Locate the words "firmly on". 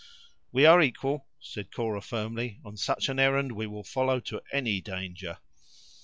2.01-2.75